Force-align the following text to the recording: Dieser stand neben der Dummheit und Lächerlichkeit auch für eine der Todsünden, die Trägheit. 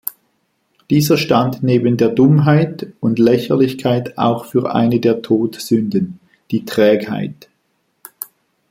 Dieser 0.89 1.15
stand 1.15 1.61
neben 1.61 1.95
der 1.95 2.09
Dummheit 2.09 2.87
und 3.01 3.19
Lächerlichkeit 3.19 4.17
auch 4.17 4.45
für 4.45 4.73
eine 4.73 4.99
der 4.99 5.21
Todsünden, 5.21 6.19
die 6.49 6.65
Trägheit. 6.65 7.49